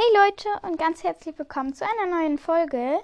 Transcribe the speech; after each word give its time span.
Hey 0.00 0.24
Leute 0.24 0.66
und 0.66 0.78
ganz 0.78 1.04
herzlich 1.04 1.38
willkommen 1.38 1.74
zu 1.74 1.84
einer 1.84 2.16
neuen 2.16 2.38
Folge. 2.38 3.00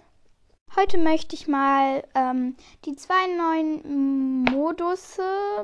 Heute 0.77 0.97
möchte 0.97 1.37
ich 1.37 1.47
mal 1.47 2.03
ähm, 2.15 2.57
die 2.87 2.97
zwei 2.97 3.27
neuen 3.37 4.45
Modusse 4.45 5.23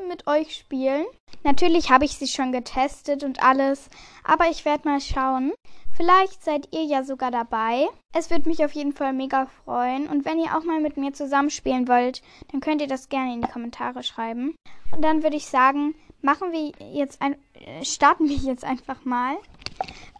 mit 0.09 0.27
euch 0.27 0.55
spielen. 0.55 1.07
Natürlich 1.43 1.91
habe 1.91 2.05
ich 2.05 2.19
sie 2.19 2.27
schon 2.27 2.53
getestet 2.53 3.25
und 3.25 3.43
alles, 3.43 3.89
aber 4.25 4.51
ich 4.51 4.67
werde 4.67 4.87
mal 4.87 5.01
schauen. 5.01 5.55
Vielleicht 5.97 6.45
seid 6.45 6.69
ihr 6.71 6.85
ja 6.85 7.03
sogar 7.03 7.31
dabei. 7.31 7.89
Es 8.15 8.31
würde 8.31 8.47
mich 8.47 8.63
auf 8.63 8.73
jeden 8.73 8.93
Fall 8.93 9.15
mega 9.15 9.47
freuen. 9.65 10.09
Und 10.09 10.27
wenn 10.27 10.39
ihr 10.39 10.55
auch 10.55 10.65
mal 10.65 10.81
mit 10.81 10.99
mir 10.99 11.15
zusammenspielen 11.15 11.89
wollt, 11.89 12.21
dann 12.51 12.61
könnt 12.61 12.83
ihr 12.83 12.89
das 12.89 13.09
gerne 13.09 13.33
in 13.33 13.41
die 13.41 13.51
Kommentare 13.51 14.03
schreiben. 14.03 14.55
Und 14.95 15.01
dann 15.01 15.23
würde 15.23 15.37
ich 15.37 15.47
sagen, 15.47 15.95
machen 16.21 16.53
wir 16.53 16.73
jetzt 16.93 17.23
ein, 17.23 17.37
äh, 17.55 17.83
starten 17.87 18.29
wir 18.29 18.37
jetzt 18.37 18.65
einfach 18.65 19.07
mal. 19.07 19.39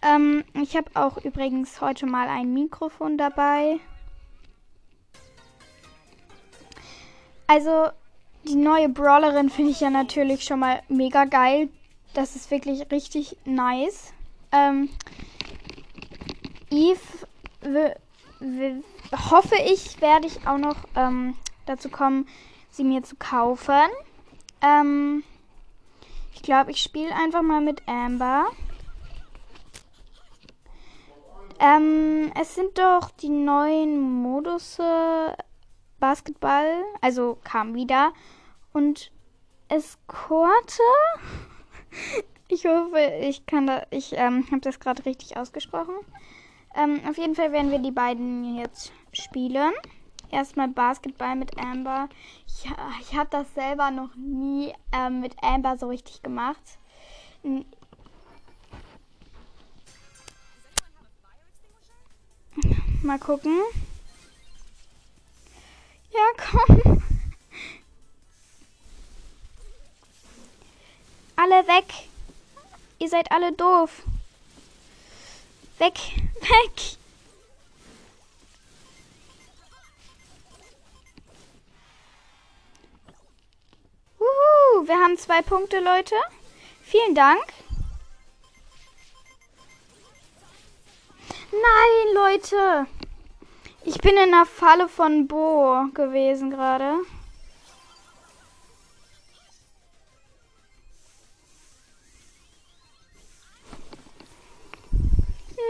Ähm, 0.03 0.45
ich 0.55 0.77
habe 0.77 0.91
auch 0.95 1.17
übrigens 1.25 1.81
heute 1.81 2.07
mal 2.07 2.29
ein 2.29 2.53
Mikrofon 2.53 3.17
dabei. 3.17 3.79
Also, 7.47 7.89
die 8.45 8.57
neue 8.57 8.89
Brawlerin 8.89 9.51
finde 9.51 9.71
ich 9.71 9.81
ja 9.81 9.91
natürlich 9.91 10.45
schon 10.45 10.59
mal 10.59 10.83
mega 10.89 11.25
geil. 11.25 11.69
Das 12.15 12.35
ist 12.35 12.51
wirklich 12.51 12.91
richtig 12.91 13.37
nice. 13.45 14.13
Ähm, 14.51 14.91
Eve 16.71 17.01
hoffe 19.31 19.55
ich, 19.67 20.01
werde 20.01 20.27
ich 20.27 20.47
auch 20.47 20.59
noch 20.59 20.77
ähm, 20.97 21.35
dazu 21.67 21.89
kommen, 21.89 22.27
sie 22.71 22.85
mir 22.85 23.03
zu 23.03 23.17
kaufen. 23.17 23.89
Ähm, 24.61 25.23
ich 26.35 26.43
glaube, 26.43 26.71
ich 26.71 26.79
spiele 26.79 27.15
einfach 27.15 27.43
mal 27.43 27.61
mit 27.61 27.87
Amber. 27.87 28.47
Ähm, 31.63 32.33
es 32.41 32.57
sind 32.57 32.77
doch 32.77 33.13
die 33.13 33.29
neuen 33.29 34.01
Modusse 34.01 35.37
Basketball, 36.01 36.83
also 37.01 37.39
kam 37.45 37.75
wieder. 37.75 38.13
Und 38.73 39.13
Eskorte. 39.69 40.83
ich 42.49 42.65
hoffe, 42.65 42.99
ich 43.21 43.47
kann 43.47 43.69
da, 43.69 43.87
ich 43.91 44.13
ähm, 44.15 44.45
habe 44.51 44.61
das 44.61 44.81
gerade 44.81 45.05
richtig 45.07 45.37
ausgesprochen. 45.37 45.95
Ähm, 46.75 47.01
auf 47.09 47.17
jeden 47.17 47.37
Fall 47.37 47.53
werden 47.53 47.71
wir 47.71 47.79
die 47.79 47.93
beiden 47.93 48.57
jetzt 48.57 48.93
spielen. 49.13 49.73
Erstmal 50.33 50.67
Basketball 50.67 51.37
mit 51.37 51.57
Amber. 51.59 52.09
Ich, 52.49 52.69
ich 53.03 53.17
habe 53.17 53.29
das 53.31 53.55
selber 53.55 53.93
noch 53.93 54.17
nie 54.17 54.73
ähm, 54.93 55.21
mit 55.21 55.37
Amber 55.41 55.79
so 55.79 55.87
richtig 55.87 56.25
gemacht. 56.25 56.79
Mal 63.03 63.19
gucken. 63.19 63.61
Ja, 66.13 66.21
komm. 66.37 67.03
Alle 71.35 71.67
weg. 71.67 71.85
Ihr 73.01 73.09
seid 73.09 73.33
alle 73.33 73.53
doof. 73.53 74.03
Weg, 75.79 75.95
weg. 76.41 76.97
Uhu, 84.21 84.87
wir 84.87 84.95
haben 84.95 85.19
zwei 85.19 85.43
Punkte, 85.43 85.81
Leute. 85.81 86.15
Vielen 86.85 87.17
Dank. 87.17 87.43
Nein, 91.53 92.15
Leute. 92.15 92.87
Ich 93.85 93.99
bin 93.99 94.17
in 94.17 94.31
der 94.31 94.47
Falle 94.47 94.89
von 94.89 95.29
Bo 95.29 95.85
gewesen 95.93 96.51
gerade. 96.51 96.95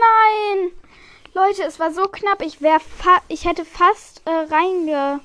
Nein! 0.00 0.72
Leute, 1.34 1.64
es 1.64 1.80
war 1.80 1.92
so 1.92 2.04
knapp. 2.04 2.42
Ich 2.42 2.60
wäre 2.60 2.80
ich 3.28 3.44
hätte 3.44 3.64
fast 3.64 4.22
äh, 4.24 4.30
reinge 4.30 5.20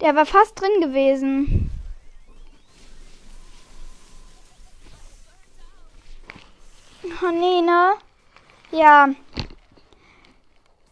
Der 0.00 0.14
war 0.14 0.26
fast 0.26 0.60
drin 0.60 0.80
gewesen. 0.80 1.65
Nee, 7.30 7.60
ne? 7.60 7.94
Ja. 8.70 9.08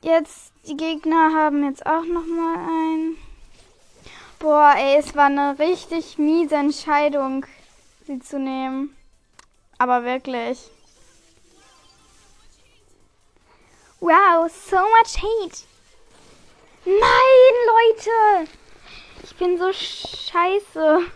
Jetzt, 0.02 0.52
die 0.66 0.76
Gegner 0.76 1.32
haben 1.34 1.64
jetzt 1.64 1.84
auch 1.86 2.04
noch 2.04 2.26
mal 2.26 2.56
ein. 2.58 3.16
Boah, 4.38 4.74
ey, 4.76 4.96
es 4.98 5.14
war 5.14 5.26
eine 5.26 5.58
richtig 5.58 6.18
miese 6.18 6.56
Entscheidung, 6.56 7.46
sie 8.06 8.18
zu 8.18 8.38
nehmen. 8.38 8.94
Aber 9.78 10.04
wirklich. 10.04 10.70
Wow, 14.00 14.50
so 14.50 14.76
much 14.76 15.16
hate. 15.16 15.64
Nein, 16.84 17.54
Leute. 17.72 18.50
Ich 19.22 19.34
bin 19.36 19.56
so 19.56 19.72
scheiße. 19.72 21.10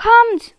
Kommt! 0.00 0.54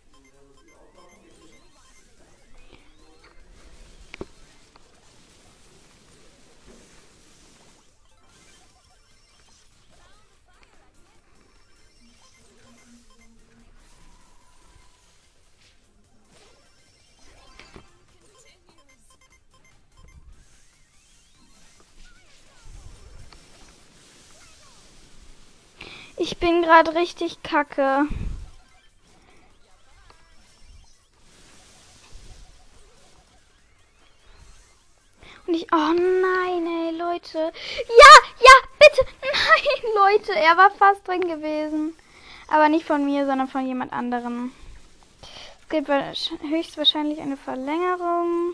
Ich 26.17 26.37
bin 26.37 26.61
gerade 26.61 26.93
richtig 26.93 27.41
kacke. 27.41 28.05
Und 35.51 35.57
ich. 35.57 35.67
Oh 35.73 35.93
nein, 35.93 36.65
ey, 36.65 36.91
Leute. 36.97 37.37
Ja, 37.37 38.13
ja, 38.39 38.55
bitte. 38.79 39.05
Nein, 39.21 39.93
Leute. 39.95 40.33
Er 40.33 40.55
war 40.55 40.71
fast 40.71 41.05
drin 41.05 41.27
gewesen. 41.27 41.93
Aber 42.47 42.69
nicht 42.69 42.85
von 42.85 43.03
mir, 43.03 43.25
sondern 43.25 43.49
von 43.49 43.67
jemand 43.67 43.91
anderem. 43.91 44.53
Es 45.61 45.67
gibt 45.67 45.89
höchstwahrscheinlich 45.89 47.19
eine 47.19 47.35
Verlängerung. 47.35 48.53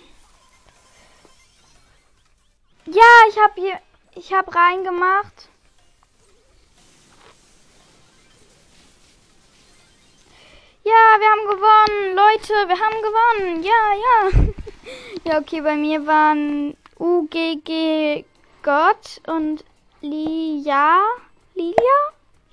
Ja, 2.85 3.03
ich 3.29 3.37
habe 3.37 3.53
hier. 3.57 3.79
Ich 4.15 4.33
habe 4.33 4.55
reingemacht. 4.55 5.49
Ja, 10.83 11.19
wir 11.19 11.29
haben 11.29 11.45
gewonnen. 11.45 12.15
Leute, 12.15 12.53
wir 12.67 12.79
haben 12.79 13.01
gewonnen. 13.03 13.63
Ja, 13.63 13.93
ja. 14.07 14.53
ja, 15.31 15.39
okay, 15.39 15.61
bei 15.61 15.75
mir 15.75 16.07
waren 16.07 16.75
UGG 16.99 18.25
Gott 18.63 19.21
und 19.27 19.63
Lia. 20.01 20.99
Lilia? 21.53 21.97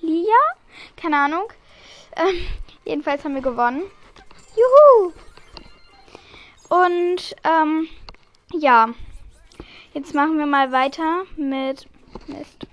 Lia? 0.00 0.37
Keine 0.97 1.19
Ahnung. 1.19 1.53
Ähm, 2.16 2.47
jedenfalls 2.85 3.25
haben 3.25 3.35
wir 3.35 3.43
gewonnen. 3.43 3.85
Juhu! 4.56 5.12
Und, 6.69 7.35
ähm, 7.44 7.88
ja. 8.52 8.88
Jetzt 9.93 10.14
machen 10.14 10.38
wir 10.38 10.47
mal 10.47 10.73
weiter 10.73 11.25
mit 11.37 11.88
Mist. 12.26 12.67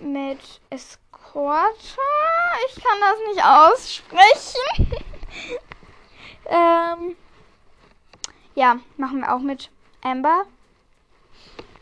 Mit 0.00 0.60
es 0.70 0.98
Quarter? 1.10 1.78
Ich 2.68 2.82
kann 2.82 3.00
das 3.00 3.18
nicht 3.28 3.44
aussprechen. 3.44 5.02
ähm, 6.46 7.16
ja, 8.62 8.78
machen 8.96 9.22
wir 9.22 9.34
auch 9.34 9.40
mit 9.40 9.70
Amber. 10.02 10.44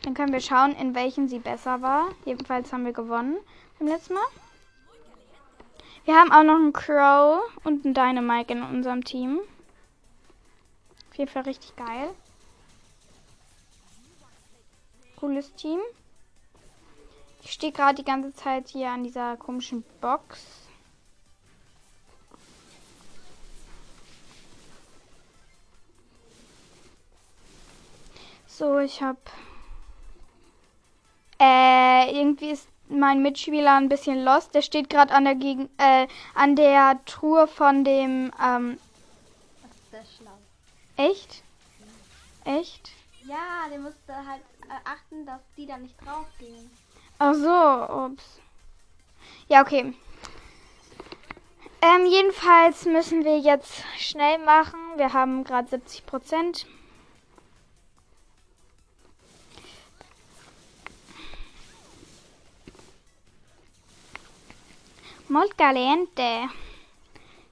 Dann 0.02 0.14
können 0.14 0.32
wir 0.32 0.40
schauen, 0.40 0.72
in 0.72 0.94
welchen 0.94 1.28
sie 1.28 1.38
besser 1.38 1.82
war. 1.82 2.08
Jedenfalls 2.24 2.72
haben 2.72 2.86
wir 2.86 2.94
gewonnen 2.94 3.36
beim 3.78 3.88
letzten 3.88 4.14
Mal. 4.14 4.24
Wir 6.06 6.14
haben 6.14 6.32
auch 6.32 6.42
noch 6.42 6.54
einen 6.54 6.72
Crow 6.72 7.42
und 7.64 7.84
einen 7.84 7.92
Dynamite 7.92 8.54
in 8.54 8.62
unserem 8.62 9.04
Team. 9.04 9.40
Auf 11.10 11.18
jeden 11.18 11.30
Fall 11.30 11.42
richtig 11.42 11.76
geil. 11.76 12.08
Cooles 15.16 15.52
Team. 15.56 15.80
Ich 17.42 17.52
stehe 17.52 17.72
gerade 17.72 17.96
die 17.96 18.04
ganze 18.04 18.32
Zeit 18.32 18.68
hier 18.68 18.88
an 18.88 19.04
dieser 19.04 19.36
komischen 19.36 19.84
Box. 20.00 20.59
So, 28.60 28.78
ich 28.78 29.00
habe 29.00 29.16
äh, 31.40 32.14
irgendwie 32.14 32.50
ist 32.50 32.68
mein 32.90 33.22
Mitspieler 33.22 33.76
ein 33.76 33.88
bisschen 33.88 34.22
lost. 34.22 34.54
Der 34.54 34.60
steht 34.60 34.90
gerade 34.90 35.14
an 35.14 35.24
der 35.24 35.34
Gegen 35.34 35.70
äh, 35.78 36.06
an 36.34 36.56
der 36.56 37.00
Truhe 37.06 37.46
von 37.46 37.84
dem 37.84 38.30
ähm, 38.38 38.78
Das 39.90 40.02
ist 40.02 40.16
schlau. 40.18 40.36
echt? 40.98 41.42
Echt? 42.44 42.90
Ja, 43.24 43.66
der 43.70 43.78
musste 43.78 44.14
halt 44.14 44.42
äh, 44.68 44.74
achten, 44.84 45.24
dass 45.24 45.40
die 45.56 45.64
da 45.64 45.78
nicht 45.78 45.96
draufgehen. 46.04 46.70
Ach 47.18 47.32
so, 47.32 47.94
ups. 48.04 48.40
Ja, 49.48 49.62
okay. 49.62 49.94
Ähm, 51.80 52.04
jedenfalls 52.04 52.84
müssen 52.84 53.24
wir 53.24 53.38
jetzt 53.38 53.84
schnell 53.96 54.36
machen. 54.44 54.78
Wir 54.96 55.14
haben 55.14 55.44
gerade 55.44 55.66
70 55.66 56.04
Prozent. 56.04 56.66
Molt 65.30 65.56
caliente. 65.56 66.48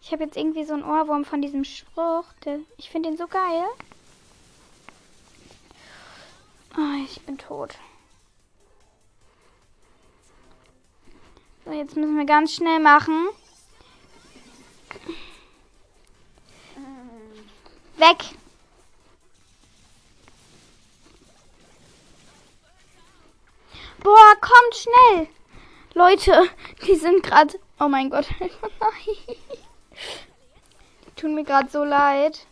Ich 0.03 0.11
habe 0.11 0.25
jetzt 0.25 0.37
irgendwie 0.37 0.65
so 0.65 0.73
einen 0.73 0.83
Ohrwurm 0.83 1.25
von 1.25 1.41
diesem 1.41 1.63
Spruch. 1.63 2.25
Ich 2.77 2.91
finde 2.91 3.11
den 3.11 3.17
so 3.17 3.29
geil. 3.29 3.65
Oh, 6.77 7.05
ich 7.05 7.21
bin 7.21 7.39
tot. 7.39 7.79
So, 11.65 11.71
jetzt 11.71 11.95
müssen 11.95 12.19
wir 12.19 12.25
ganz 12.25 12.53
schnell 12.53 12.81
machen. 12.81 13.29
Weg. 17.97 18.25
Boah, 24.03 24.35
kommt 24.41 24.75
schnell. 24.75 25.29
Leute, 25.95 26.51
die 26.89 26.97
sind 26.97 27.23
gerade. 27.23 27.61
Oh 27.81 27.89
mein 27.89 28.11
Gott. 28.11 28.27
Nein. 28.41 29.37
Tun 31.17 31.35
mir 31.35 31.45
gerade 31.45 31.69
so 31.71 31.85
leid. 31.85 32.47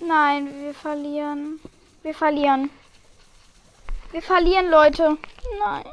Nein, 0.00 0.62
wir 0.62 0.74
verlieren. 0.74 1.60
Wir 2.02 2.14
verlieren. 2.14 2.70
Wir 4.12 4.22
verlieren, 4.22 4.70
Leute. 4.70 5.18
Nein. 5.58 5.84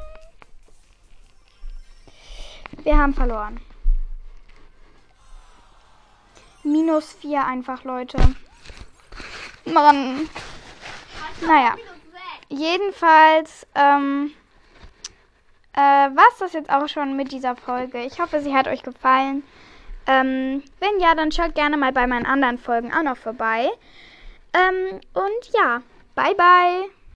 Wir 2.82 2.96
haben 2.96 3.14
verloren. 3.14 3.60
Minus 6.62 7.12
4 7.12 7.44
einfach, 7.44 7.84
Leute. 7.84 8.18
Mann. 9.64 10.28
Naja. 11.40 11.76
Jedenfalls, 12.48 13.66
ähm, 13.74 14.32
äh, 15.76 15.80
war 15.80 16.24
das 16.38 16.52
jetzt 16.54 16.70
auch 16.70 16.88
schon 16.88 17.16
mit 17.16 17.32
dieser 17.32 17.54
Folge. 17.54 18.02
Ich 18.02 18.18
hoffe, 18.18 18.40
sie 18.40 18.54
hat 18.54 18.66
euch 18.66 18.82
gefallen. 18.82 19.42
Ähm, 20.06 20.62
wenn 20.80 21.00
ja, 21.00 21.14
dann 21.14 21.32
schaut 21.32 21.54
gerne 21.54 21.76
mal 21.76 21.92
bei 21.92 22.06
meinen 22.06 22.26
anderen 22.26 22.58
Folgen 22.58 22.92
auch 22.92 23.02
noch 23.02 23.16
vorbei. 23.16 23.68
Ähm, 24.54 25.00
und 25.12 25.54
ja, 25.54 25.82
bye 26.14 26.34
bye. 26.34 26.95